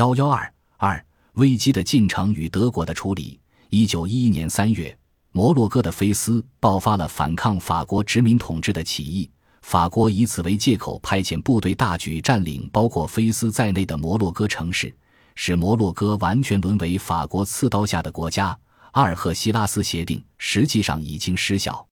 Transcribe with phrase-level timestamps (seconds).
[0.00, 1.04] 幺幺二二
[1.34, 3.38] 危机的进程与德国的处理。
[3.68, 4.96] 一九一一年三月，
[5.30, 9.30] 摩洛哥的菲斯爆发了反抗法国殖民统治的起义。
[9.60, 14.90] 法国以此为借口，派遣部队大举占领包括菲斯在内的摩洛哥城市，
[15.34, 18.58] 使摩洛哥完全沦为法国刺刀下的国家。
[18.92, 21.86] 阿尔赫西拉斯协定实际上已经失效。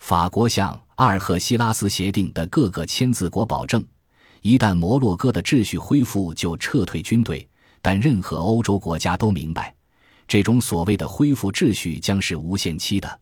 [0.00, 3.84] 法国向阿尔赫西拉斯协定的各个签字国保证，
[4.44, 7.48] 一旦摩洛哥的秩序恢复，就撤退军队。
[7.80, 9.74] 但任何欧洲国家都明白，
[10.28, 13.20] 这种所谓的恢复秩序将是无限期的。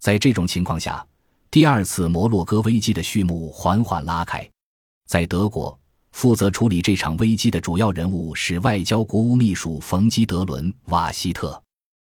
[0.00, 1.06] 在这种情况下，
[1.52, 4.44] 第二次摩洛哥危机的序幕缓缓拉开。
[5.06, 5.78] 在德国，
[6.10, 11.62] 负责处理这场危机的主要人物是外交国务秘书冯基德伦·瓦希特。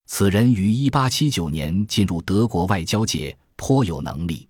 [0.06, 4.48] 此人于1879年进入德国外交界，颇有能力。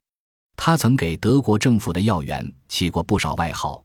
[0.57, 3.83] 他曾给德国政府的要员起过不少外号，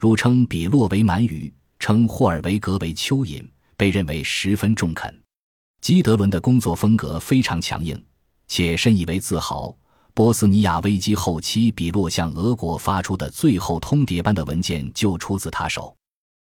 [0.00, 1.52] 如称比洛为鳗鱼。
[1.78, 3.42] 称霍尔维格为蚯蚓，
[3.74, 5.18] 被认为十分中肯。
[5.80, 7.98] 基德伦的工作风格非常强硬，
[8.46, 9.74] 且深以为自豪。
[10.12, 15.96] 波斯尼亚危机后期，比洛向俄国发出的最后通牒般的文件就出自他手。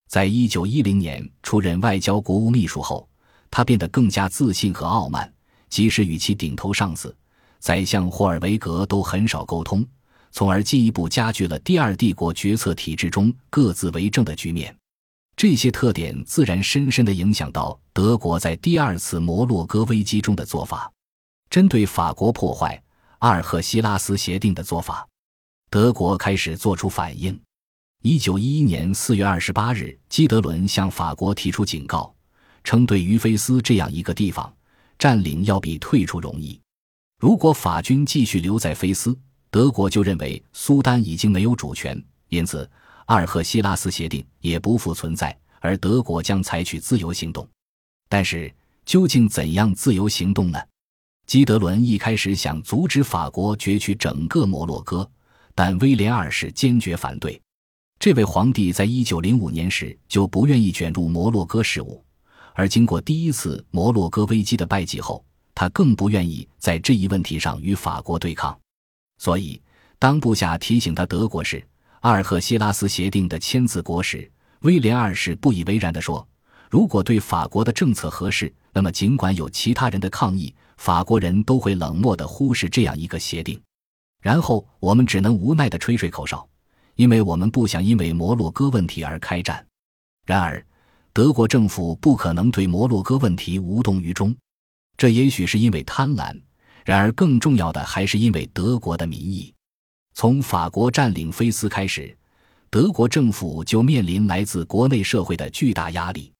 [0.07, 3.05] 在一九一零年出任外交国务秘书后，
[3.51, 5.29] 他变得更加自信和傲慢，
[5.69, 7.13] 即使与其顶头上司
[7.59, 9.85] 宰相霍尔维格都很少沟通，
[10.35, 14.75] 从而进一步加剧了第二帝国决策体制中各自为政的局面。
[15.37, 20.91] 这些特点自然深深地影响到德国在第二次摩洛哥危机中的做法。
[21.49, 22.83] 针对法国破坏
[23.19, 25.07] 阿尔赫希拉斯协定的做法，
[25.69, 27.39] 德国开始做出反应。
[28.03, 32.13] 一九一一年四月二十八日，基德伦向法国提出警告，
[32.61, 34.53] 称对于菲斯这样一个地方，
[34.99, 36.59] 占领要比退出容易。
[37.19, 39.17] 如果法军继续留在菲斯，
[39.55, 42.69] 德国就认为苏丹已经没有主权，因此。
[43.05, 47.47] 阿尔赫希拉斯协定也不复存在，而德国将采取自由行动。
[48.09, 48.53] 但是，
[48.85, 50.59] 究竟怎样自由行动呢？
[51.25, 55.09] 基德伦一开始想阻止法国攫取整个摩洛哥，
[55.53, 57.41] 但威廉二世坚决反对。
[57.97, 62.03] 这位皇帝在一九零五年时就不愿意卷入摩洛哥事务，
[62.55, 68.59] 而经过第一次摩洛哥危机的败绩后，他更不愿意在这一问题上与法国对抗。
[69.17, 69.61] 所以，
[69.97, 71.65] 当部下提醒他德国时，
[72.01, 74.29] 阿尔赫希拉斯协定的签字国时，
[74.61, 76.27] 威廉二世不以为然地说
[76.69, 83.59] ：“如果对法国的政策合适，那么尽管有其他人的抗议，法国人都会冷漠地忽视这样一个协定。
[84.21, 86.47] 然后我们只能无奈地吹吹口哨，
[86.95, 89.65] 因为我们不想因为摩洛哥问题而开战。
[90.25, 90.65] 然而，
[91.13, 94.35] 德国政府不可能对摩洛哥问题无动于衷，
[94.97, 96.37] 这也许是因为贪婪，
[96.85, 99.53] 然而更重要的还是因为德国的民意。”
[100.15, 102.17] 从法国占领菲斯开始，
[102.69, 106.31] 德国政府就面临来自国内社会的巨大压力。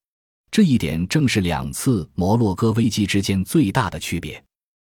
[0.49, 4.41] 这一点正是两次摩洛哥危机之间最大的区别。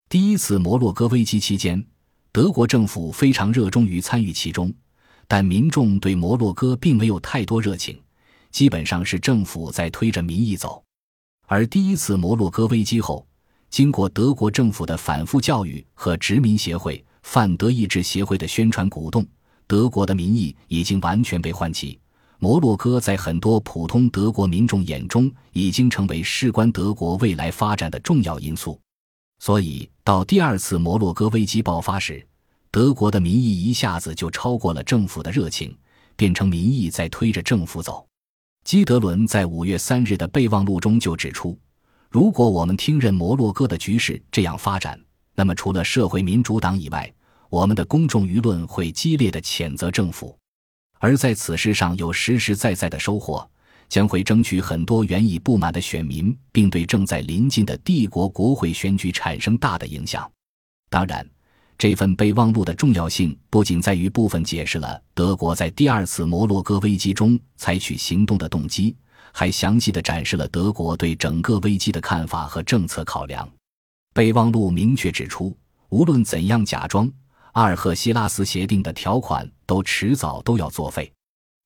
[0.09, 1.87] 第一次摩洛哥危机期间，
[2.33, 4.75] 德国政府非常热衷于参与其中，
[5.29, 7.97] 但民众对摩洛哥并没有太多热情，
[8.51, 10.83] 基本上是政府在推着民意走。
[11.47, 13.25] 而第一次摩洛哥危机后，
[13.73, 17.05] 经过德国政府的反复教育和殖民协会。
[17.23, 19.25] 泛德意志协会的宣传鼓动，
[19.67, 21.99] 德国的民意已经完全被唤起。
[22.39, 28.79] 摩洛哥在很多普通德国民众眼中，已经成为事关德国未来发展的重要因素。
[29.39, 32.27] 所以，到第二次摩洛哥危机爆发时，
[32.71, 35.75] 德国的民意一下子就超过了政府的热情，
[36.17, 38.05] 变成民意在推着政府走。
[38.65, 41.57] 基德伦在五月三日的备忘录中就指出
[42.13, 45.01] ：“如果我们听任摩洛哥的局势这样发展。”
[45.35, 47.11] 那么，除了社会民主党以外，
[47.49, 50.37] 我们的公众舆论会激烈的谴责政府，
[50.99, 53.51] 而在此事上有实实在在的收获，
[53.89, 60.31] 将会争取很多原已不满的选民，并对正在临近的帝国国会选举产生大的影响。
[60.91, 61.27] 当然，
[61.79, 68.95] 这份备忘录的重要性不仅在于部分解释了德国在第二次摩洛哥危机中采取行动的动机，
[69.33, 73.49] 还详细的展示了德国对整个危机的看法和政策考量。
[74.15, 75.57] 备忘录明确指出，
[75.89, 77.11] 无论怎样假装，
[77.53, 81.11] 阿尔赫西拉斯协定的条款都迟早都要作废。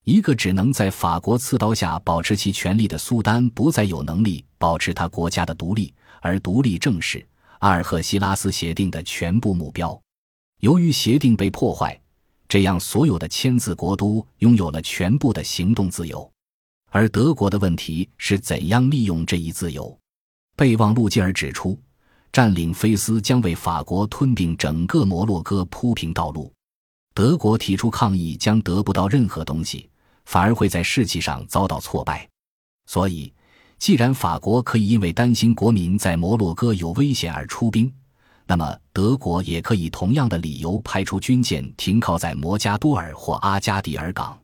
[0.04, 7.26] 一个只能在法国刺刀下保持其权力的苏丹，不再有能力保持他国家的独立，而独立正是
[7.58, 10.00] 阿尔赫西拉斯协定的全部目标。
[10.60, 12.00] 由于协定被破坏，
[12.48, 16.30] 这样所有的签字国都拥有了全部的行动自由，
[16.96, 19.94] 而德国的问题是怎样利用这一自由。
[20.56, 21.78] 备忘录进而指出。
[22.32, 26.52] 占领菲斯将为法国吞并整个摩洛哥铺平道路。
[27.14, 29.88] 德国提出抗议将得不到任何东西，
[30.24, 32.28] 反而会在士气上遭到挫败。
[32.86, 33.32] 所以，
[33.78, 37.90] 既然法国可以因为担心国民在摩洛哥有危险而出兵，
[38.46, 44.38] 那么德国也可以同样的理由派出军舰停靠在摩加多尔或阿加迪尔港。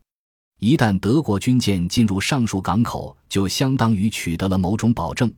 [0.63, 5.29] 一旦德国军舰进入上述港口，就相当于取得了某种保证。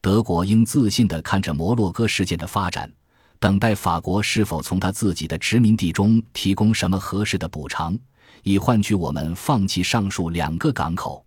[0.00, 2.90] 德国应自信地看着摩洛哥事件的发展，
[3.38, 7.94] 等待法国是否从他自己的殖民地中提供什么合适的补偿，
[8.42, 11.22] 以换取我们放弃上述两个港口。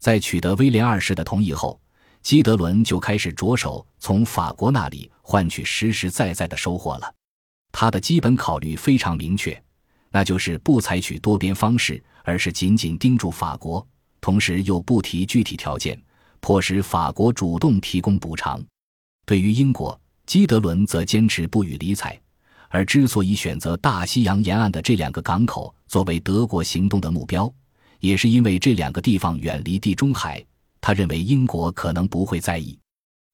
[0.00, 1.80] 在取得威廉二世的同意后，
[2.20, 7.14] 基德伦就开始着手从法国那里换取实实在在的收获了。
[7.70, 9.62] 他的基本考虑非常明确，
[10.18, 13.86] 那就是不采取多边方式，而是紧紧盯住法国，
[14.20, 15.96] 同时又不提具体条件。
[16.40, 18.60] 迫使法国主动提供补偿。
[19.24, 22.20] 对于英国，基德伦则坚持不予理睬。
[22.68, 27.48] 而之所以选择大西洋沿岸的这两个港口作为德国行动的目标，
[28.00, 30.44] 也是因为这两个地方远离地中海，
[30.80, 32.76] 他认为英国可能不会在意。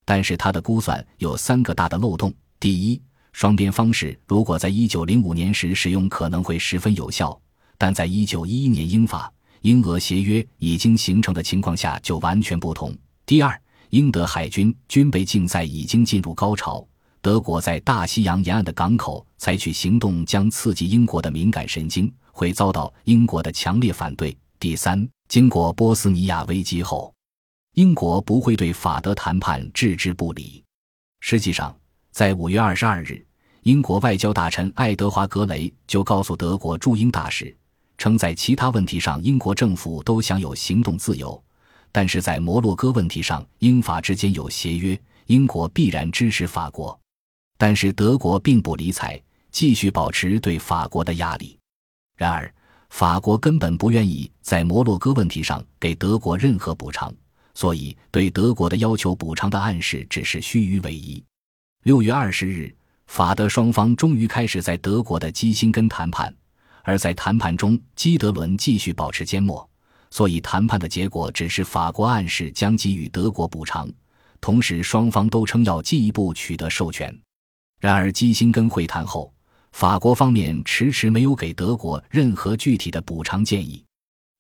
[0.05, 3.01] 但是他的估算有三个大的漏洞：第一，
[3.35, 7.37] 双边方式如果在一九零五年时使用，可能会十分有效；
[7.77, 9.31] 但在一九一一年英法。
[9.63, 12.97] 英俄协约已经形成的情况下就完全不同。
[13.27, 13.61] 第二，
[13.91, 16.87] 英德海军军备竞赛已经进入高潮，
[17.21, 24.37] 德国在大西洋沿岸的港口采取行动将刺激英国的敏感神经，会遭到英国的强烈反对。
[24.61, 27.13] 第三，经过波斯尼亚危机后，
[27.73, 30.63] 英国不会对法德谈判置之不理。
[31.21, 31.75] 实际上，
[32.15, 33.21] 在五月二十二日，
[33.65, 37.53] 英国外交大臣爱德华·格雷就告诉德国驻英大使。
[37.99, 41.43] 称在其他问题上，英国政府都享有行动自由，
[41.91, 44.97] 但是在摩洛哥问题上，英法之间有协约，
[45.27, 46.97] 英国必然支持法国。
[47.59, 49.21] 但是德国并不理睬，
[49.51, 51.59] 继续保持对法国的压力。
[52.17, 52.49] 然而，
[52.91, 57.13] 法国根本不愿意在摩洛哥问题上给德国任何补偿，
[57.55, 61.25] 所以对德国的要求补偿的暗示只是虚与委蛇。
[61.85, 62.75] 六月二十日，
[63.09, 66.35] 法德双方终于开始在德国的基辛根谈判。
[66.83, 69.69] 而在谈判中，基德伦继续保持缄默，
[70.11, 73.87] 所以谈判的结果只是法国暗示将给予德国补偿，
[74.41, 77.15] 同时双方都称要进一步取得授权。
[77.79, 79.31] 然而，基辛根会谈后，
[79.73, 83.85] 法国方面迟迟没有给德国任何具体的补偿建议，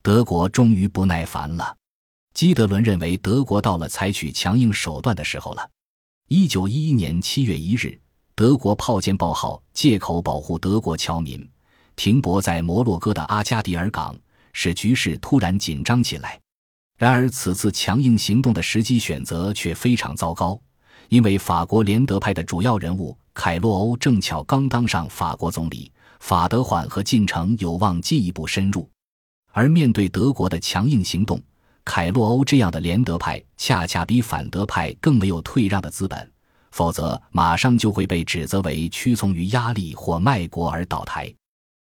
[0.02, 1.76] 德国终于不耐烦了。
[2.32, 5.68] 基德伦认为德国到了采取强硬手段的时候了。
[6.28, 8.00] 一九一一年七月一日，
[8.34, 11.46] 德国炮舰报号借口保护德国侨民。
[11.96, 14.16] 停泊在摩洛哥的阿加迪尔港，
[14.54, 16.40] 使局势突然紧张起来。
[16.96, 20.58] 然而，此次强硬行动的时机选择却非常糟糕，
[21.10, 28.88] 因为法国联德派的主要人物凯洛欧正巧刚当上法国总理，法德缓和进程有望进一步深入。
[29.52, 31.38] 而面对德国的强硬行动，
[31.84, 36.32] 凯洛欧这样的联德派恰恰比反德派更没有退让的资本，
[36.70, 41.32] 否则马上就会被指责为屈从于压力或卖国而倒台。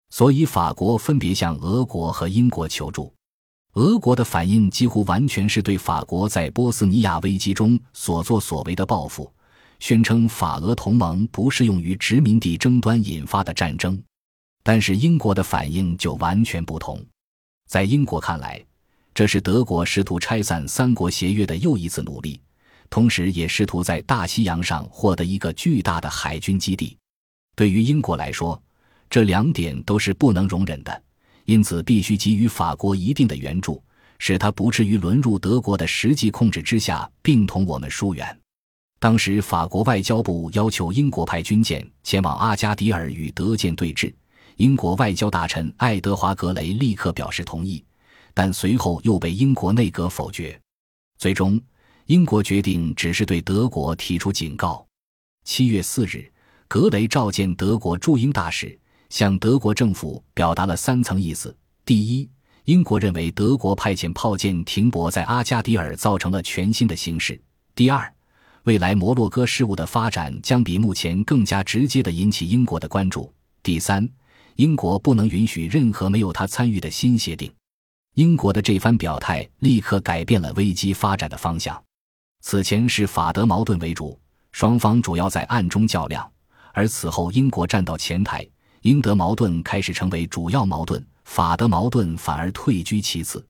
[0.10, 3.14] 所以，法国分别向俄国和英国求助。
[3.74, 9.32] 俄国的反应几乎完全是对法国在波斯尼亚危机中所作所为的报复，
[9.80, 14.02] 宣称法俄同盟不适用于殖民地争端引发的战争。
[14.64, 17.06] 但是，英国的反应就完全不同。
[17.68, 18.60] 在英国看来，
[19.20, 22.40] 这是德国试图拆散三国协约的又一次努力，
[22.90, 26.98] 同时也试图在大西洋上获得一个巨大的海军基地。
[27.54, 28.58] 对于英国来说，
[29.10, 31.04] 这两点都是不能容忍的，
[31.44, 33.84] 因此必须给予法国一定的援助，
[34.20, 38.40] 使他不至于沦入德国的实际控制之下，并同我们疏远。
[39.02, 44.14] 当时，法国外交部要求英国派军舰前往阿加迪尔与德舰对峙，
[44.56, 47.84] 英国外交大臣爱德华·格雷立刻表示同意，
[48.34, 50.60] 但随后又被英国内阁否决。
[51.18, 51.60] 最终，
[52.06, 54.86] 英国决定只是对德国提出警告。
[55.44, 56.32] 七月四日，
[56.68, 58.78] 格雷召见德国驻英大使。
[59.10, 62.30] 向德国政府表达了三层意思：第一，
[62.66, 67.34] 英国认为德国派遣炮舰停泊在阿加迪尔造成了全新的形势；
[67.74, 68.14] 第二，
[68.66, 73.34] 未来摩洛哥事务的发展将比目前更加直接地引起英国的关注；
[73.64, 74.08] 第三，
[74.58, 77.52] 英国不能允许任何没有他参与的新协定。
[78.20, 81.82] 英国的这番表态立刻改变了危机发展的方向。
[82.42, 84.20] 此前是法德矛盾为主，
[84.52, 86.30] 双方主要在暗中较量，
[86.74, 88.46] 而此后英国站到前台。
[88.82, 93.42] 英德矛盾开始成为主要矛盾，法德矛盾反而退居其次。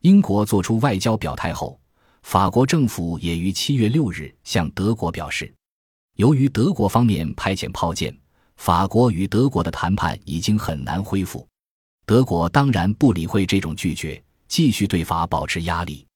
[0.00, 1.78] 英国做出外交表态后，
[2.22, 5.54] 法国政府也于七月六日向德国表示，
[6.14, 8.18] 由于德国方面派遣炮舰，
[8.56, 11.46] 法国与德国的谈判已经很难恢复。
[12.06, 16.06] 德国当然不理会这种拒绝，继续对法保持压力。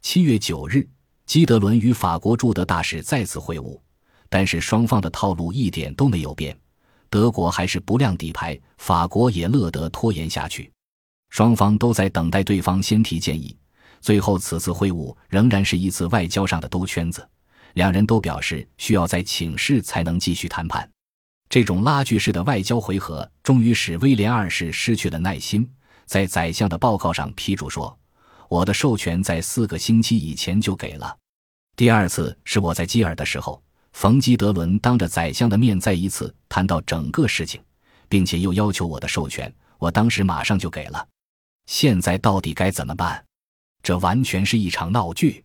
[0.00, 0.88] 七月九日，
[1.26, 3.78] 基德伦与法国驻德大使再次会晤，
[4.30, 6.58] 但是双方的套路一点都没有变。
[7.10, 10.72] 德国还是不亮底牌，法国也乐得拖延下去。
[11.28, 13.54] 双方都在等待对方先提建议。
[14.00, 17.28] 最后，此次会晤仍然是一次外交上的兜圈子。
[17.74, 20.88] 两人都表示需要再请示才能继续谈判。
[21.54, 25.64] 这种拉锯式的外交回合，终于使威廉二世失去了耐心，
[26.04, 27.96] 在宰相的报告上批注说
[28.50, 31.16] ：“我的授权在四个星期以前就给了。”
[31.76, 33.62] 第二次是我在基尔的时候。
[33.92, 37.62] 冯基德伦当着宰相的面再一次谈到整个事情，
[38.08, 41.06] 并且又要求我的授权，我当时马上就给了。
[41.66, 43.24] 现在到底该怎么办？
[43.80, 45.44] 这完全是一场闹剧。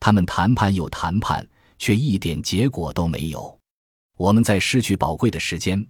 [0.00, 1.46] 他们谈判又谈判，
[1.78, 3.58] 却一点结果都没有。
[4.22, 5.84] 我们在失去宝贵的时间，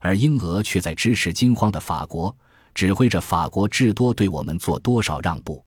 [0.00, 2.36] 而英俄却在支持惊慌的法国，
[2.74, 5.64] 指挥着法国至多对我们做多少让步。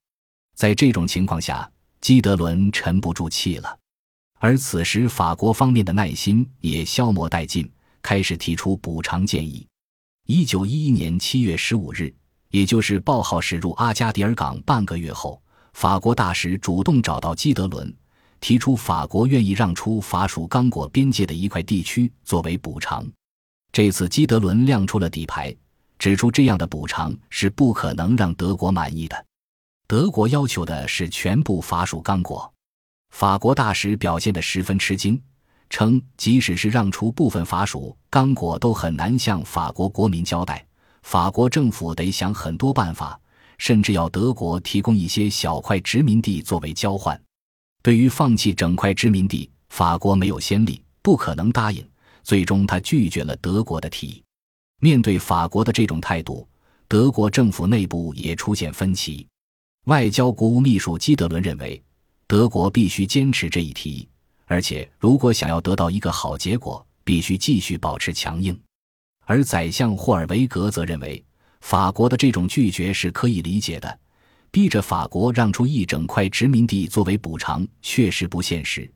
[0.55, 1.67] 在这种情况下，
[2.01, 3.79] 基德伦沉不住气了。
[4.38, 7.67] 而此时，法国方面的耐心也消磨殆尽，
[8.03, 9.67] 开始提出补偿建议。
[10.27, 12.13] 一九一一年七月十五日，
[12.51, 15.41] 也就是报号驶入阿加迪尔港半个月后，
[15.74, 17.91] 法国大使主动找到基德伦，
[18.43, 23.09] 提出法国愿意让出法属刚果边界的一块地区作为补偿。
[23.71, 25.55] 这次基德伦亮出了底牌，
[25.97, 29.25] 指出这样的补偿是不可能让德国满意的。
[29.88, 32.53] 德国要求的是全部法属刚果。
[33.12, 35.17] 法国大使表现得十分吃惊，
[35.69, 40.67] 称即使是让出部分法属刚果，都很难向法国国民交代。
[41.03, 43.17] 法国政府得想很多办法，
[43.57, 47.17] 甚至要德国提供一些小块殖民地作为交换。
[47.83, 51.85] 对于放弃整块殖民地，法国没有先例，不可能答应。
[52.23, 54.23] 最终，他拒绝了德国的提议。
[54.79, 56.47] 面对法国的这种态度，
[56.87, 59.27] 德国政府内部也出现分歧。
[59.85, 61.79] 外交国务秘书基德伦认为。
[62.25, 64.09] 德国必须坚持这一提议，
[64.45, 68.57] 而且如果想要得到一个好结果，必须继续保持强硬。
[69.25, 71.23] 而宰相霍尔维格则认为，
[71.61, 73.99] 法国的这种拒绝是可以理解的，
[74.53, 78.88] 逼着法国让出一整块殖民地作为补偿确实不现实。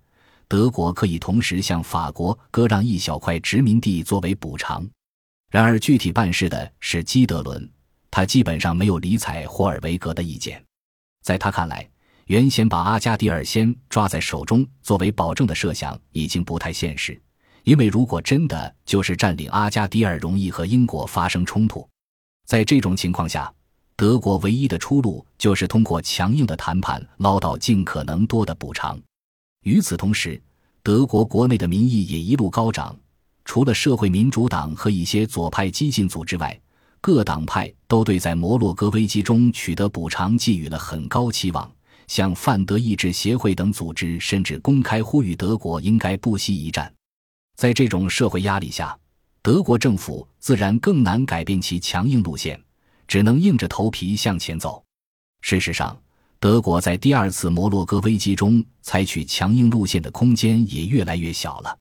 [0.48, 4.88] 德国可以同时向法国割让一小块殖民地作为补偿。
[5.50, 7.68] 然而，具体办事的是基德伦，
[8.12, 10.64] 他基本上没有理睬霍尔维格的意见，
[11.24, 11.90] 在他看来。
[12.28, 17.20] 原先把阿加迪尔先抓在手中作为保证的设想已经不太现实，
[17.64, 21.90] 因为如果真的就是占领阿加迪尔，容易和英国发生冲突。
[22.46, 23.52] 在这种情况下，
[23.98, 28.96] 德国唯一的出路就是通过强硬的谈判捞到尽可能多的补偿。
[29.64, 30.40] 与此同时，
[30.84, 32.96] 德国国内的民意也一路高涨，
[33.44, 36.58] 除了社会民主党和一些左派激进组织外，
[37.02, 41.68] 各党派都对在摩洛哥危机中取得补偿寄予了很高期望。
[42.06, 46.94] 像范德意志协会等组织甚至公开呼吁德国应该不惜一战。
[47.56, 48.96] 在这种社会压力下，
[49.42, 52.62] 德国政府自然更难改变其强硬路线，
[53.08, 54.84] 只能硬着头皮向前走。
[55.42, 55.98] 事实上，
[56.40, 61.78] 德国在第二次摩洛哥危机中采取强硬路线的空间也越来越小了。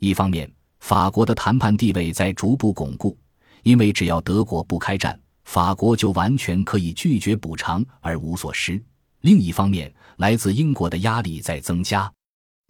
[0.00, 3.18] 一方面，法国的谈判地位在逐步巩固，
[3.62, 8.82] 因为只要德国不开战，法国就完全可以拒绝补偿而无所失。
[9.20, 12.10] 另一方面，来自英国的压力在增加。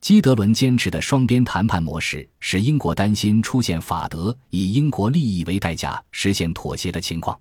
[0.00, 7.38] 基德伦坚持的双边谈判模式，使英国担心出现法德以英国利益为代价实现妥协的情况。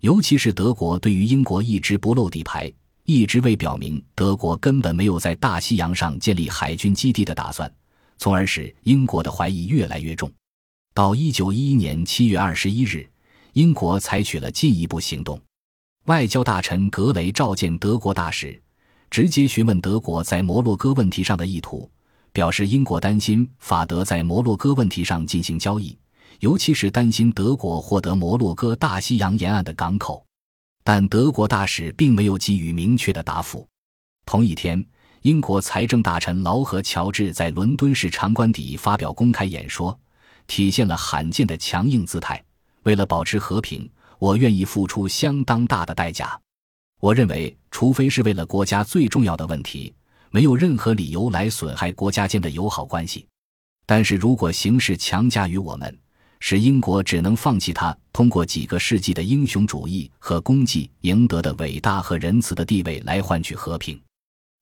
[0.00, 2.72] 尤其是德国对于英国一直不露底牌，
[3.04, 7.70] 一直未表明德国根本没有在大西洋上建立海军基地的打算，
[8.16, 10.30] 从而使英国的怀疑越来越重。
[10.94, 13.06] 到一九一一年七月二十一日，
[13.52, 15.38] 英国采取了进一步行动。
[16.06, 18.58] 外交大臣格雷召见德国大使，
[19.10, 21.88] 直接询问德国在摩洛哥问题上的意图，
[22.32, 25.94] 表示英国担心法德在摩洛哥问题上进行交易，
[26.40, 30.22] 尤其是担心德国获得摩洛哥大西洋沿岸的港口。
[30.82, 33.66] 但德国大使并没有给予明确的答复。
[34.26, 34.84] 同一天，
[35.22, 39.98] 英国财政大臣劳合乔治在伦敦市长官邸发表公开演说，
[40.46, 42.42] 体现了罕见的强硬姿态。
[42.82, 43.88] 为了保持和平。
[44.20, 46.38] 我愿意付出相当大的代价。
[47.00, 49.94] 我认为，除非是为了国家最重要的问题，
[50.30, 53.26] 没有任何理由来损害国家间的友好关系。
[53.86, 55.98] 但是如果形势强加于我们，
[56.40, 64.00] 使英国只能放弃他通过几个世纪的英雄主义和功绩赢得的伟大和仁慈的地位来换取和平，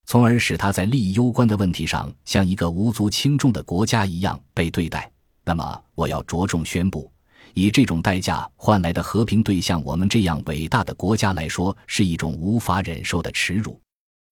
[0.05, 5.09] 从而使他在利益攸关的问题上像一个无足轻重的国家一样被对待，
[5.43, 7.11] 那么我要着重宣布。
[7.55, 13.79] 以这种代价换来的和平，对象我们这样伟大的国家来说，是一种无法忍受的耻辱。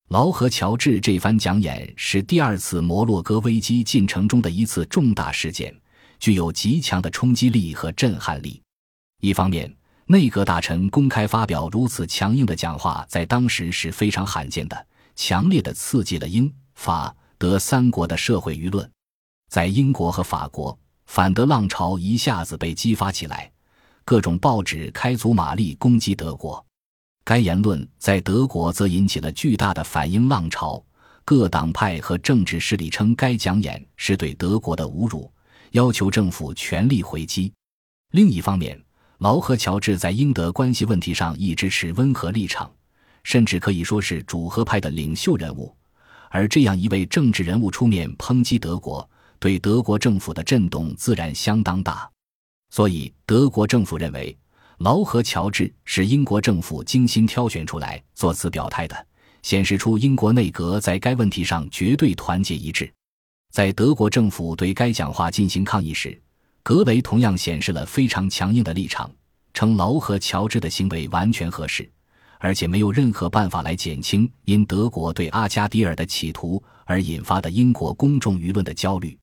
[0.09, 5.75] 劳合乔治这番讲演是第二次摩洛哥危机进程中的一次重大事件，
[6.19, 8.61] 具有极强的冲击力和震撼力。
[9.21, 9.73] 一方面，
[10.05, 18.89] 内阁大臣公开发表如此强硬的讲话，在当时是非常罕见的，强烈的刺激了英法德三国的社会舆论。
[19.49, 23.51] 在英国和法国，反德浪潮一下子被激发起来，
[24.05, 26.63] 各种报纸开足马力攻击德国。
[27.23, 30.81] 该言论在德国则引起了巨大的反英浪潮，
[31.25, 35.29] 各党派和政治势力称该讲演是对德国的侮辱，
[35.71, 37.51] 要求政府全力回击。
[38.11, 38.81] 另一方面，
[39.19, 42.71] 劳和乔治在英德关系问题上一直持温和立场，
[43.23, 45.75] 甚至可以说是主和派的领袖人物。
[46.29, 49.09] 而这样一位政治人物出面抨击德国，
[49.39, 52.09] 对德国政府的震动自然相当大。
[52.69, 54.37] 所以，德国政府认为。
[54.79, 59.07] 劳和乔治是英国政府精心挑选出来做此表态的，
[59.41, 62.87] 显示出英国内阁在该问题上绝对团结一致。
[63.51, 66.19] 在德国政府对该讲话进行抗议时，
[66.63, 69.09] 格雷同样显示了非常强硬的立场，
[69.53, 71.89] 称劳和乔治的行为完全合适，
[72.39, 79.17] 而且没有任何办法来减轻因德国对阿加迪尔的企图而引发的英国公众舆论的焦虑。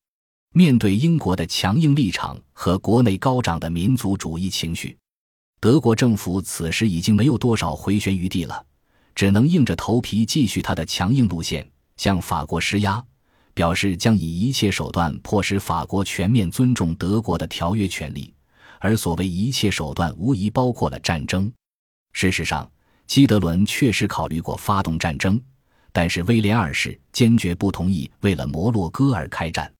[0.52, 4.96] 面对英国的强硬立场和国内高涨的民族主义情绪。
[5.60, 8.64] 德国政府此时已经没有多少回旋余地了，
[9.14, 13.04] 只能硬着头皮继续他的强硬路线，向法国施压，
[13.54, 18.34] 表示将以一切手段迫使法国全面尊重德国的条约权利。
[18.80, 21.50] 而所谓一切手段，无疑包括了战争。
[22.12, 22.70] 事实上，
[23.06, 25.40] 基德伦确实考虑过发动战争，
[25.90, 29.72] 但是威廉二世坚决不同意为了摩洛哥而开战。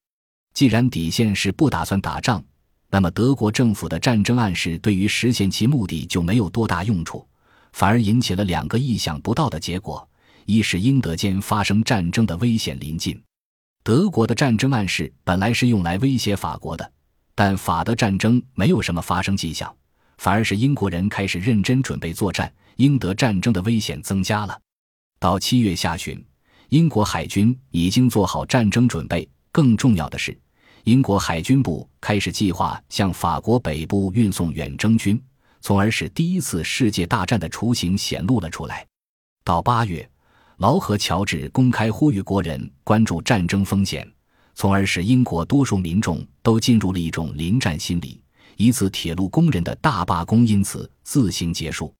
[0.53, 2.43] 既然底线是不打算打仗。
[2.89, 7.27] 那么，德国政府的战争暗示对于实现其目的就没有多大用处，
[7.73, 10.07] 反而引起了两个意想不到的结果：
[10.45, 13.21] 一是英德间发生战争的危险临近。
[13.85, 16.91] 德国的战争暗示本来是用来威胁法国的，
[17.35, 19.71] 但法德战争没有什么发生迹象，
[20.17, 24.59] 反而是英国人开始认真准备作战，英德战争的危险增加了。
[25.19, 26.19] 到七月下旬，
[26.69, 29.29] 英国海军已经做好战争准备。
[29.51, 30.35] 更重要的是。
[30.85, 35.21] 英国海军部开始计划向法国北部运送远征军，
[35.61, 38.83] 从而使第一次世界大战的雏形显露了出来。
[39.43, 40.09] 到八月，
[40.57, 44.09] 劳和乔治公开呼吁国人关注战争风险，
[44.53, 48.21] 从而使英国多数民众都进入了一种临战心理。
[48.57, 51.93] 一次铁路工人的大罢工因此自行结束。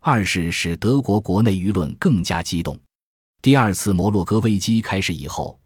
[0.00, 2.78] 二是使德国国内舆论更加激动。
[3.40, 5.58] 第二次摩洛哥危机开始以后。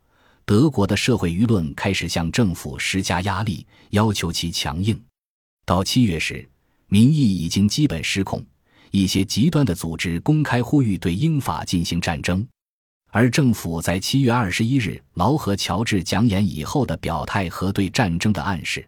[0.44, 4.98] 德国的社会舆论开始向政府施加压力，要求其强硬。
[5.66, 6.48] 到七月时，
[6.86, 8.42] 民意已经基本失控，
[8.90, 12.46] 一些极端的组织公开呼吁对英法进行战争。
[13.10, 18.86] 而政府在七月二十一日劳合乔治讲演以后的表态和对战争的暗示，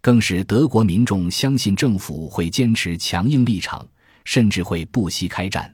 [0.00, 3.86] 更使德国民众相信政府会坚持强硬立场，
[4.24, 5.72] 甚至会不惜开战。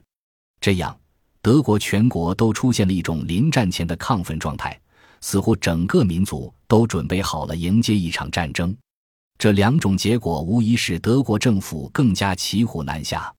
[0.61, 0.99] 这样，
[1.41, 4.79] 德国全国都出现了一种临战前的亢奋状态。
[5.23, 8.77] 似乎整个民族都准备好了迎接一场战争，
[9.39, 13.35] 这两种结果无疑使德国政府更加骑虎难下。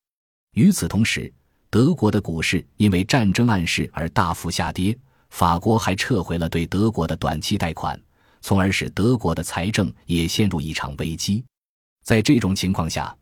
[0.58, 1.32] 与此同时，
[1.70, 4.98] 德国的股市因为战争暗示而大幅下跌，
[5.30, 8.02] 法国还撤回了对德国的短期贷款，
[8.42, 11.46] 从而使德国的财政也陷入一场危机。
[12.04, 13.16] 在这种情况下，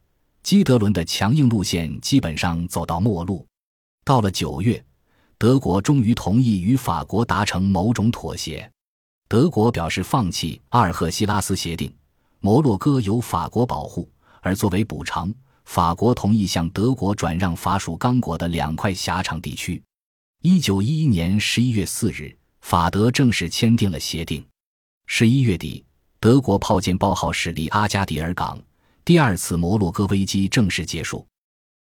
[0.44, 3.46] 基德伦的强硬路线基本上走到末路。
[4.06, 4.82] 到了九月。
[5.38, 8.72] 德国终于同意与法国达成某种妥协，
[9.28, 11.94] 德国表示放弃阿尔赫西拉斯协定，
[12.40, 15.32] 摩洛哥由法国保护，而作为补偿，
[15.66, 19.82] 法国同意向德国转让法属刚果的两块狭长地区。
[20.42, 24.46] 一九一一年十一月四日，法德正式签订了协定。
[25.08, 25.84] 十一月底，
[26.20, 28.60] 德国炮舰报号驶离阿加迪尔港，
[29.04, 31.26] 第二次摩洛哥危机正式结束。